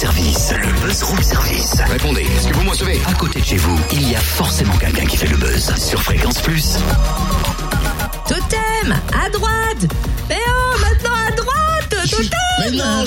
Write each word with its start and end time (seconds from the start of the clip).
Le 0.00 0.86
buzz 0.86 1.02
room 1.02 1.20
service. 1.20 1.74
Répondez, 1.90 2.22
est-ce 2.22 2.46
que 2.46 2.54
vous 2.54 2.62
me 2.62 3.08
À 3.08 3.14
côté 3.14 3.40
de 3.40 3.44
chez 3.44 3.56
vous, 3.56 3.76
il 3.92 4.08
y 4.08 4.14
a 4.14 4.20
forcément 4.20 4.76
quelqu'un 4.76 5.04
qui 5.04 5.16
fait 5.16 5.26
le 5.26 5.36
buzz. 5.36 5.74
Sur 5.74 6.00
Fréquence 6.00 6.40
Plus. 6.40 6.76
Totem, 8.28 8.96
à 9.12 9.28
droite 9.30 9.92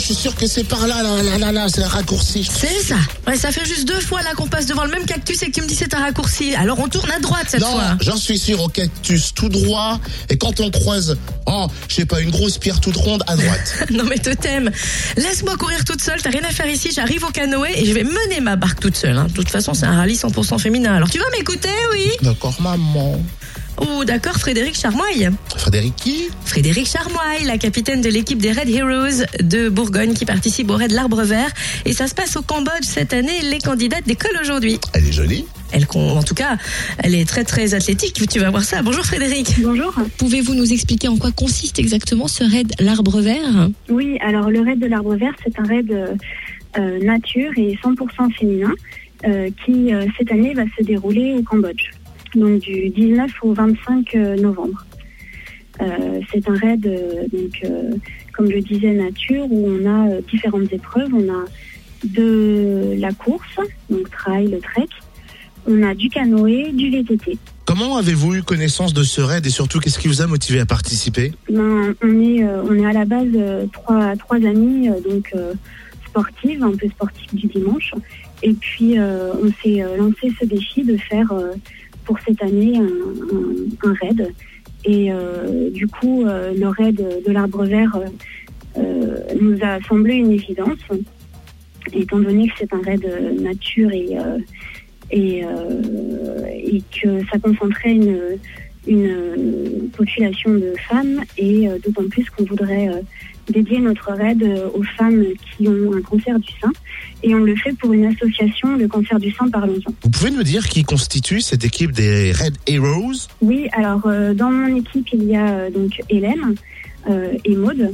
je 0.00 0.06
suis 0.06 0.14
sûr 0.14 0.34
que 0.34 0.46
c'est 0.46 0.64
par 0.64 0.86
là, 0.86 1.02
là, 1.02 1.22
là, 1.22 1.38
là, 1.38 1.52
là, 1.52 1.66
c'est 1.68 1.82
un 1.82 1.88
raccourci. 1.88 2.48
C'est 2.50 2.80
ça. 2.82 2.96
Ouais, 3.26 3.36
ça 3.36 3.52
fait 3.52 3.64
juste 3.66 3.86
deux 3.86 4.00
fois 4.00 4.22
là 4.22 4.32
qu'on 4.34 4.48
passe 4.48 4.66
devant 4.66 4.84
le 4.84 4.90
même 4.90 5.04
cactus 5.04 5.42
et 5.42 5.46
que 5.46 5.52
tu 5.52 5.60
me 5.62 5.66
dis 5.66 5.74
c'est 5.74 5.92
un 5.94 6.00
raccourci. 6.00 6.54
Alors 6.54 6.78
on 6.80 6.88
tourne 6.88 7.10
à 7.10 7.18
droite 7.20 7.46
cette 7.48 7.60
Non, 7.60 7.72
fois. 7.72 7.96
j'en 8.00 8.16
suis 8.16 8.38
sûr, 8.38 8.60
au 8.62 8.68
cactus 8.68 9.34
tout 9.34 9.48
droit. 9.48 10.00
Et 10.30 10.36
quand 10.38 10.58
on 10.60 10.70
croise, 10.70 11.16
oh, 11.46 11.66
je 11.88 11.94
sais 11.96 12.06
pas, 12.06 12.20
une 12.20 12.30
grosse 12.30 12.58
pierre 12.58 12.80
toute 12.80 12.96
ronde 12.96 13.22
à 13.26 13.36
droite. 13.36 13.86
Non 13.90 14.04
mais 14.04 14.18
Totem, 14.18 14.70
laisse-moi 15.16 15.56
courir 15.56 15.84
toute 15.84 16.00
seule, 16.02 16.20
t'as 16.22 16.30
rien 16.30 16.44
à 16.44 16.50
faire 16.50 16.66
ici, 16.66 16.90
j'arrive 16.94 17.24
au 17.24 17.30
canoë 17.30 17.68
et 17.76 17.84
je 17.84 17.92
vais 17.92 18.04
mener 18.04 18.40
ma 18.40 18.56
barque 18.56 18.80
toute 18.80 18.96
seule. 18.96 19.16
hein. 19.18 19.26
De 19.28 19.32
toute 19.34 19.48
façon 19.50 19.74
c'est 19.74 19.86
un 19.86 19.96
rallye 19.96 20.14
100% 20.16 20.58
féminin. 20.58 20.94
Alors 20.94 21.10
tu 21.10 21.18
vas 21.18 21.28
m'écouter, 21.36 21.68
oui? 21.92 22.10
D'accord, 22.22 22.54
maman. 22.60 23.20
Oh 23.80 24.04
d'accord, 24.04 24.34
Frédéric 24.36 24.74
Charmoy. 24.76 25.30
Frédéric 25.56 25.96
qui? 25.96 26.28
Frédéric 26.44 26.86
Charmoy, 26.86 27.44
la 27.46 27.56
capitaine 27.58 28.00
de 28.02 28.08
l'équipe 28.10 28.38
des 28.38 28.52
Red 28.52 28.68
Heroes 28.68 29.24
de 29.42 29.68
Bourgogne 29.68 30.12
qui 30.14 30.24
participe 30.26 30.70
au 30.70 30.76
Raid 30.76 30.92
l'Arbre 30.92 31.22
Vert. 31.22 31.50
Et 31.86 31.92
ça 31.92 32.06
se 32.06 32.14
passe 32.14 32.36
au 32.36 32.42
Cambodge 32.42 32.82
cette 32.84 33.12
année. 33.12 33.40
Les 33.50 33.58
candidates 33.58 34.04
décollent 34.06 34.38
aujourd'hui. 34.40 34.78
Elle 34.92 35.06
est 35.06 35.12
jolie. 35.12 35.44
Elle, 35.72 35.86
con- 35.86 36.16
en 36.18 36.22
tout 36.22 36.34
cas, 36.34 36.56
elle 36.98 37.14
est 37.14 37.26
très 37.26 37.44
très 37.44 37.74
athlétique. 37.74 38.20
Tu 38.28 38.38
vas 38.38 38.50
voir 38.50 38.64
ça. 38.64 38.82
Bonjour 38.82 39.04
Frédéric. 39.04 39.54
Bonjour. 39.62 39.94
Pouvez-vous 40.18 40.54
nous 40.54 40.72
expliquer 40.72 41.08
en 41.08 41.16
quoi 41.16 41.30
consiste 41.32 41.78
exactement 41.78 42.28
ce 42.28 42.44
raid 42.44 42.72
l'Arbre 42.80 43.20
Vert? 43.20 43.68
Oui, 43.88 44.18
alors 44.20 44.50
le 44.50 44.60
raid 44.60 44.78
de 44.78 44.86
l'arbre 44.86 45.14
vert, 45.16 45.32
c'est 45.44 45.58
un 45.58 45.64
raid 45.64 45.90
euh, 45.90 46.14
euh, 46.78 47.02
nature 47.04 47.50
et 47.56 47.78
100% 47.82 48.32
féminin 48.38 48.72
euh, 49.26 49.48
qui 49.64 49.92
euh, 49.94 50.06
cette 50.18 50.32
année 50.32 50.54
va 50.54 50.64
se 50.78 50.82
dérouler 50.82 51.34
au 51.34 51.42
Cambodge, 51.42 51.90
donc 52.34 52.60
du 52.60 52.90
19 52.90 53.30
au 53.42 53.52
25 53.52 54.14
euh, 54.14 54.36
novembre. 54.36 54.84
Euh, 55.82 56.20
c'est 56.32 56.46
un 56.48 56.54
raid, 56.54 56.86
euh, 56.86 57.26
donc, 57.32 57.60
euh, 57.64 57.92
comme 58.34 58.50
je 58.50 58.58
disais, 58.58 58.92
nature, 58.92 59.46
où 59.50 59.68
on 59.68 59.86
a 59.88 60.20
différentes 60.30 60.72
épreuves. 60.72 61.08
On 61.14 61.28
a 61.32 61.44
de 62.04 62.96
la 62.98 63.12
course, 63.12 63.56
donc 63.88 64.10
trail, 64.10 64.48
le 64.48 64.58
trek. 64.58 64.88
On 65.66 65.82
a 65.82 65.94
du 65.94 66.08
canoë, 66.08 66.72
du 66.72 66.90
VTT. 66.90 67.38
Comment 67.66 67.96
avez-vous 67.96 68.34
eu 68.34 68.42
connaissance 68.42 68.94
de 68.94 69.04
ce 69.04 69.20
raid 69.20 69.46
et 69.46 69.50
surtout 69.50 69.78
qu'est-ce 69.78 69.98
qui 69.98 70.08
vous 70.08 70.22
a 70.22 70.26
motivé 70.26 70.60
à 70.60 70.66
participer? 70.66 71.32
Ben, 71.50 71.94
on 72.02 72.20
est 72.20 72.44
on 72.44 72.74
est 72.74 72.86
à 72.86 72.92
la 72.92 73.04
base 73.04 73.28
trois 73.72 74.16
trois 74.16 74.38
amis 74.38 74.88
donc 75.08 75.32
sportives 76.08 76.64
un 76.64 76.72
peu 76.72 76.88
sportives 76.88 77.34
du 77.34 77.46
dimanche 77.46 77.92
et 78.42 78.54
puis 78.54 78.96
on 78.98 79.52
s'est 79.62 79.84
lancé 79.98 80.32
ce 80.40 80.46
défi 80.46 80.82
de 80.82 80.96
faire 80.96 81.32
pour 82.04 82.18
cette 82.20 82.42
année 82.42 82.78
un, 82.78 83.92
raid. 84.00 84.32
Et 84.84 85.12
euh, 85.12 85.70
du 85.70 85.86
coup 85.86 86.24
euh, 86.24 86.54
le 86.54 86.68
raid 86.68 86.96
de 86.96 87.32
l'arbre 87.32 87.64
vert 87.64 88.00
euh, 88.78 89.18
nous 89.40 89.58
a 89.62 89.80
semblé 89.88 90.14
une 90.14 90.32
évidence 90.32 90.78
étant 91.92 92.18
donné 92.18 92.48
que 92.48 92.54
c'est 92.58 92.72
un 92.72 92.80
raid 92.80 93.04
nature 93.40 93.90
et 93.92 94.16
et, 95.12 95.42
et 95.42 96.82
que 97.02 97.24
ça 97.32 97.38
concentrait 97.40 97.90
une 97.90 98.38
une 98.86 99.90
population 99.96 100.54
de 100.54 100.72
femmes 100.88 101.22
et 101.36 101.68
euh, 101.68 101.78
d'autant 101.84 102.08
plus 102.08 102.28
qu'on 102.30 102.44
voudrait 102.44 102.88
euh, 102.88 103.00
dédier 103.48 103.78
notre 103.78 104.12
raid 104.12 104.42
euh, 104.42 104.68
aux 104.74 104.82
femmes 104.82 105.24
qui 105.56 105.68
ont 105.68 105.92
un 105.92 106.00
cancer 106.00 106.38
du 106.38 106.50
sein. 106.60 106.72
Et 107.22 107.34
on 107.34 107.40
le 107.40 107.54
fait 107.56 107.76
pour 107.76 107.92
une 107.92 108.06
association 108.06 108.76
le 108.76 108.88
cancer 108.88 109.18
du 109.18 109.30
sein 109.32 109.48
parlons-en. 109.48 109.92
Vous 110.02 110.10
pouvez 110.10 110.30
nous 110.30 110.42
dire 110.42 110.68
qui 110.68 110.82
constitue 110.82 111.40
cette 111.40 111.64
équipe 111.64 111.92
des 111.92 112.32
Red 112.32 112.56
Heroes? 112.66 113.28
Oui, 113.42 113.68
alors 113.72 114.06
euh, 114.06 114.32
dans 114.34 114.50
mon 114.50 114.74
équipe 114.76 115.08
il 115.12 115.24
y 115.24 115.36
a 115.36 115.48
euh, 115.48 115.70
donc 115.70 116.00
Hélène 116.08 116.54
euh, 117.08 117.32
et 117.44 117.56
Maude, 117.56 117.92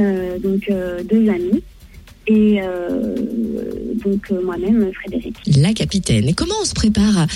euh, 0.00 0.38
donc 0.38 0.64
euh, 0.70 1.02
deux 1.04 1.28
amies 1.28 1.62
et 2.26 2.60
euh, 2.62 3.14
donc 4.04 4.30
euh, 4.30 4.42
moi-même 4.44 4.90
Frédéric. 4.94 5.36
La 5.56 5.72
capitaine. 5.72 6.28
Et 6.28 6.32
comment 6.32 6.54
on 6.60 6.64
se 6.64 6.74
prépare 6.74 7.18
à, 7.18 7.26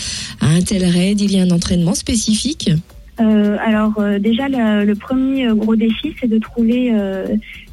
à 0.41 0.49
un 0.49 0.60
tel 0.62 0.84
raid? 0.84 1.21
Il 1.21 1.32
y 1.32 1.38
a 1.38 1.43
un 1.43 1.50
entraînement 1.50 1.94
spécifique? 1.94 2.71
Euh, 3.21 3.56
alors 3.60 3.94
euh, 3.99 4.19
déjà 4.19 4.49
le, 4.49 4.84
le 4.84 4.94
premier 4.94 5.49
euh, 5.49 5.54
gros 5.54 5.75
défi 5.75 6.15
c'est 6.21 6.28
de 6.28 6.38
trouver 6.38 6.91
euh, 6.93 7.26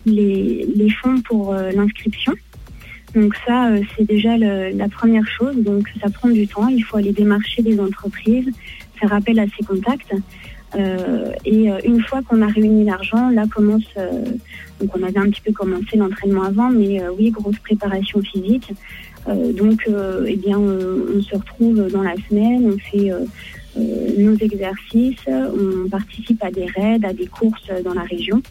les, 0.06 0.66
les 0.76 0.90
fonds 0.90 1.22
pour 1.22 1.54
l'inscription. 1.54 2.34
Donc 3.14 3.34
ça 3.46 3.70
euh, 3.70 3.82
c'est 3.96 4.06
déjà 4.06 4.38
le- 4.38 4.72
la 4.76 4.90
première 4.90 5.28
chose. 5.28 5.56
Donc 5.58 5.88
ça 6.02 6.10
prend 6.10 6.30
du 6.30 6.48
temps. 6.48 6.68
Il 6.68 6.84
faut 6.84 6.98
aller 6.98 7.14
démarcher 7.14 7.62
des 7.62 7.80
entreprises, 7.80 8.50
faire 9.00 9.14
appel 9.14 9.40
à 9.40 9.46
ses 9.58 9.64
contacts. 9.66 10.14
Euh, 10.78 11.32
et 11.46 11.72
euh, 11.72 11.80
une 11.86 12.02
fois 12.02 12.22
qu'on 12.22 12.42
a 12.42 12.48
réuni 12.48 12.86
l'argent, 12.86 13.30
là 13.30 13.46
commence. 13.54 13.84
euh, 13.98 14.26
donc 14.80 14.92
on 14.98 15.04
avait 15.04 15.20
un 15.20 15.30
petit 15.30 15.42
peu 15.42 15.54
commencé 15.54 15.96
l'entraînement 15.96 16.44
avant, 16.44 16.70
mais 16.70 17.02
oui 17.18 17.32
grosse 17.32 17.60
préparation 17.60 18.22
physique. 18.22 18.74
Donc 19.26 19.90
eh 20.28 20.36
bien 20.36 20.60
on 20.60 21.22
se 21.22 21.34
retrouve 21.34 21.90
dans 21.90 22.04
la 22.04 22.16
semaine, 22.30 22.70
on 22.74 22.78
fait 22.78 23.10
nos 24.18 24.36
exercices, 24.36 25.26
on 25.28 25.88
participe 25.88 26.44
à 26.44 26.52
des 26.52 26.66
raids, 26.66 27.00
à 27.04 27.14
des 27.14 27.28
courses 27.28 27.72
dans 27.86 27.94
la 27.94 28.04
région 28.04 28.42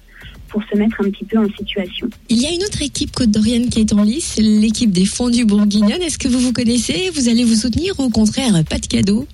pour 0.48 0.62
se 0.64 0.78
mettre 0.78 0.96
un 1.02 1.10
petit 1.10 1.26
peu 1.26 1.36
en 1.36 1.46
situation. 1.58 2.08
Il 2.30 2.40
y 2.40 2.46
a 2.46 2.52
une 2.52 2.62
autre 2.62 2.80
équipe 2.80 3.12
Côte 3.12 3.30
d'Orienne 3.30 3.68
qui 3.68 3.80
est 3.80 3.92
en 3.92 4.02
lice, 4.02 4.36
l'équipe 4.38 4.92
des 4.92 5.04
fondus 5.04 5.44
bourguignonnes. 5.44 6.00
Est-ce 6.00 6.18
que 6.18 6.28
vous 6.28 6.38
vous 6.38 6.54
connaissez 6.54 7.10
Vous 7.14 7.28
allez 7.28 7.44
vous 7.44 7.56
soutenir 7.56 7.92
ou 8.00 8.04
au 8.04 8.10
contraire, 8.10 8.54
pas 8.64 8.78
de 8.78 8.86
cadeau 8.86 9.26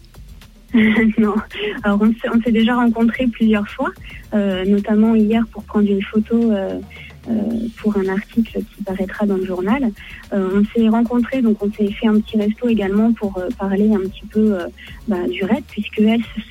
non, 1.19 1.35
alors 1.83 2.01
on 2.01 2.41
s'est, 2.43 2.53
déjà 2.53 2.77
rencontrés 2.77 3.27
plusieurs 3.27 3.69
fois, 3.69 3.91
euh, 4.35 4.65
notamment 4.65 5.15
hier 5.17 5.45
pour 5.53 5.65
prendre 5.65 5.91
une 5.91 6.03
photo 6.03 6.53
euh, 6.53 6.79
euh, 7.29 7.33
pour 7.79 7.97
un 7.97 8.09
article 8.09 8.61
qui 8.61 8.83
paraîtra 8.85 9.27
dans 9.27 9.37
le 9.37 9.45
journal. 9.45 9.91
On 10.33 10.63
s'est 10.73 10.89
rencontrés, 10.89 11.43
donc 11.43 11.61
on 11.61 11.73
s'est 11.73 11.91
fait 11.91 12.07
un 12.07 12.21
petit 12.21 12.37
resto 12.39 12.69
également 12.69 13.13
pour 13.13 13.43
parler 13.59 13.93
un 13.93 14.09
petit 14.09 14.27
peu 14.31 14.57
bah, 15.09 15.27
du 15.29 15.43
raid, 15.45 15.65
puisque 15.69 16.03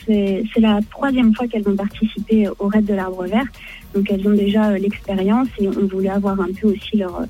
c'est, 0.06 0.44
la 0.58 0.80
troisième 0.92 1.34
fois 1.34 1.48
qu'elles 1.48 1.64
vont 1.64 1.78
participer 1.78 2.50
au 2.60 2.68
raid 2.68 2.84
de 2.84 2.94
l'arbre 2.94 3.26
vert. 3.26 3.48
Donc 3.96 4.12
elles 4.12 4.28
ont 4.28 4.36
déjà 4.36 4.78
l'expérience 4.78 5.48
et 5.60 5.70
on 5.70 5.88
voulait 5.88 6.10
avoir 6.10 6.42
un 6.42 6.50
peu 6.60 6.68
aussi 6.68 6.98
leur, 6.98 7.24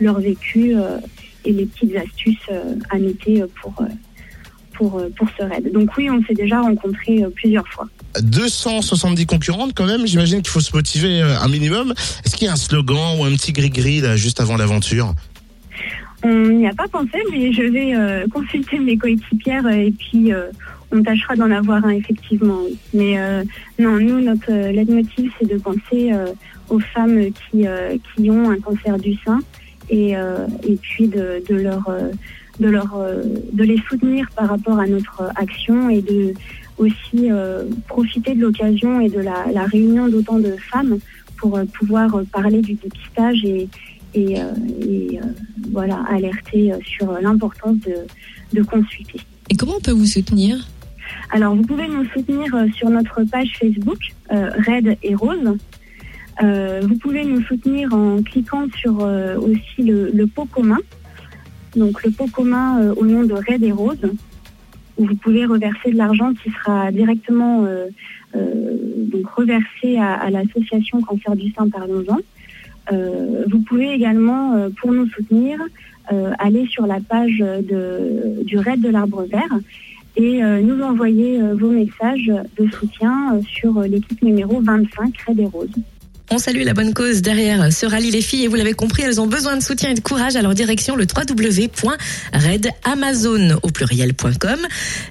leur 0.00 0.20
vécu 0.20 0.74
et 1.46 1.52
les 1.52 1.64
petites 1.64 1.96
astuces 1.96 2.50
à 2.90 2.98
noter 2.98 3.42
pour, 3.62 3.74
pour, 4.76 4.98
euh, 4.98 5.08
pour 5.16 5.28
ce 5.38 5.44
raid. 5.44 5.72
Donc 5.72 5.90
oui, 5.96 6.10
on 6.10 6.22
s'est 6.24 6.34
déjà 6.34 6.60
rencontrés 6.60 7.22
euh, 7.22 7.30
plusieurs 7.30 7.66
fois. 7.68 7.86
270 8.22 9.26
concurrentes 9.26 9.72
quand 9.74 9.86
même, 9.86 10.06
j'imagine 10.06 10.42
qu'il 10.42 10.50
faut 10.50 10.60
se 10.60 10.74
motiver 10.74 11.22
euh, 11.22 11.38
un 11.40 11.48
minimum. 11.48 11.92
Est-ce 12.24 12.36
qu'il 12.36 12.46
y 12.46 12.48
a 12.48 12.52
un 12.52 12.56
slogan 12.56 13.18
ou 13.18 13.24
un 13.24 13.32
petit 13.32 13.52
gris-gris 13.52 14.00
là 14.00 14.16
juste 14.16 14.40
avant 14.40 14.56
l'aventure? 14.56 15.14
On 16.22 16.48
n'y 16.48 16.66
a 16.66 16.74
pas 16.74 16.88
pensé, 16.88 17.18
mais 17.30 17.52
je 17.52 17.62
vais 17.62 17.94
euh, 17.94 18.26
consulter 18.32 18.78
mes 18.78 18.96
coéquipières 18.96 19.68
et 19.68 19.92
puis 19.92 20.32
euh, 20.32 20.46
on 20.90 21.02
tâchera 21.02 21.36
d'en 21.36 21.50
avoir 21.50 21.84
un 21.84 21.90
effectivement. 21.90 22.60
Mais 22.94 23.18
euh, 23.18 23.44
non, 23.78 23.98
nous, 23.98 24.20
notre 24.20 24.50
leitmotiv, 24.50 25.30
c'est 25.38 25.48
de 25.48 25.58
penser 25.58 26.12
aux 26.68 26.80
femmes 26.80 27.26
qui, 27.26 27.64
qui 28.14 28.30
ont 28.30 28.50
un 28.50 28.58
cancer 28.58 28.96
du 28.98 29.14
sein 29.24 29.40
et, 29.88 30.12
et 30.12 30.76
puis 30.80 31.06
de, 31.06 31.42
de 31.48 31.54
leur, 31.54 31.88
de, 32.60 32.68
leur 32.68 32.96
euh, 32.96 33.22
de 33.52 33.64
les 33.64 33.78
soutenir 33.88 34.28
par 34.36 34.48
rapport 34.48 34.78
à 34.78 34.86
notre 34.86 35.30
action 35.36 35.88
et 35.88 36.02
de 36.02 36.34
aussi 36.78 37.30
euh, 37.30 37.64
profiter 37.88 38.34
de 38.34 38.42
l'occasion 38.42 39.00
et 39.00 39.08
de 39.08 39.20
la, 39.20 39.46
la 39.52 39.64
réunion 39.64 40.08
d'autant 40.08 40.38
de 40.38 40.56
femmes 40.70 40.98
pour 41.36 41.56
euh, 41.56 41.64
pouvoir 41.64 42.20
parler 42.32 42.60
du 42.60 42.74
dépistage 42.74 43.44
et, 43.44 43.68
et, 44.14 44.36
et, 44.80 45.20
voilà, 45.72 46.02
alerter 46.08 46.72
sur 46.84 47.12
l'importance 47.20 47.76
de, 47.80 47.96
de 48.52 48.62
consulter. 48.62 49.20
Et 49.50 49.56
comment 49.56 49.74
on 49.76 49.80
peut 49.80 49.92
vous 49.92 50.06
soutenir? 50.06 50.66
Alors, 51.30 51.54
vous 51.54 51.62
pouvez 51.62 51.88
nous 51.88 52.04
soutenir 52.06 52.46
sur 52.74 52.90
notre 52.90 53.22
page 53.24 53.52
Facebook, 53.58 53.98
euh, 54.32 54.50
Red 54.66 54.96
et 55.02 55.14
Rose. 55.14 55.56
Euh, 56.42 56.80
vous 56.82 56.96
pouvez 56.96 57.24
nous 57.24 57.42
soutenir 57.42 57.92
en 57.94 58.22
cliquant 58.22 58.66
sur 58.78 59.00
euh, 59.00 59.36
aussi 59.38 59.82
le, 59.82 60.10
le 60.12 60.26
pot 60.26 60.46
commun. 60.46 60.78
Donc, 61.76 62.02
le 62.02 62.10
pot 62.10 62.26
commun 62.26 62.80
euh, 62.80 62.94
au 62.96 63.04
nom 63.04 63.22
de 63.22 63.34
Red 63.34 63.62
et 63.62 63.70
Rose, 63.70 63.98
où 64.96 65.04
vous 65.04 65.14
pouvez 65.16 65.44
reverser 65.44 65.92
de 65.92 65.96
l'argent 65.96 66.32
qui 66.32 66.50
sera 66.50 66.90
directement 66.90 67.64
euh, 67.66 67.88
euh, 68.34 68.76
reversé 69.36 69.98
à, 69.98 70.30
l'association 70.30 71.02
Cancer 71.02 71.36
du 71.36 71.52
sein 71.52 71.68
Parlons-en. 71.68 72.18
Vous 73.48 73.60
pouvez 73.60 73.92
également, 73.92 74.70
pour 74.80 74.92
nous 74.92 75.08
soutenir, 75.08 75.58
aller 76.38 76.66
sur 76.66 76.86
la 76.86 77.00
page 77.00 77.42
du 78.44 78.58
Raid 78.58 78.80
de 78.80 78.88
l'Arbre 78.88 79.24
Vert 79.24 79.58
et 80.14 80.40
nous 80.62 80.80
envoyer 80.82 81.40
vos 81.54 81.70
messages 81.70 82.30
de 82.56 82.70
soutien 82.70 83.40
sur 83.42 83.80
l'équipe 83.80 84.22
numéro 84.22 84.60
25 84.60 85.16
Raid 85.26 85.40
et 85.40 85.46
Rose. 85.46 85.70
On 86.30 86.38
salue 86.38 86.62
la 86.64 86.74
bonne 86.74 86.92
cause 86.92 87.22
derrière 87.22 87.72
ce 87.72 87.86
rallye. 87.86 88.10
Les 88.10 88.20
filles, 88.20 88.42
et 88.44 88.48
vous 88.48 88.56
l'avez 88.56 88.72
compris, 88.72 89.04
elles 89.04 89.20
ont 89.20 89.28
besoin 89.28 89.56
de 89.56 89.62
soutien 89.62 89.90
et 89.90 89.94
de 89.94 90.00
courage. 90.00 90.34
À 90.34 90.42
leur 90.42 90.54
direction, 90.54 90.96
le 90.96 91.04
www.redamazon 91.04 93.60
au 93.62 93.70
pluriel.com. 93.70 94.58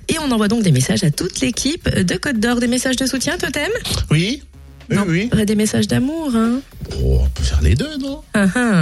Et 0.10 0.16
on 0.20 0.30
envoie 0.32 0.50
donc 0.50 0.64
des 0.64 0.72
messages 0.72 1.04
à 1.06 1.12
toute 1.12 1.40
l'équipe 1.40 1.88
de 1.90 2.18
Côte 2.18 2.40
d'Or. 2.40 2.60
Des 2.60 2.68
messages 2.68 2.98
de 2.98 3.06
soutien, 3.06 3.38
Totem? 3.38 3.72
Oui 4.12 4.44
Non, 4.90 5.06
oui. 5.08 5.30
Des 5.46 5.56
messages 5.56 5.88
d'amour, 5.88 6.36
hein 6.36 6.60
Oh, 7.02 7.20
on 7.22 7.30
peut 7.30 7.44
faire 7.44 7.62
les 7.62 7.76
deux, 7.76 7.96
non? 7.98 8.20
Ah, 8.34 8.48
ah. 8.54 8.82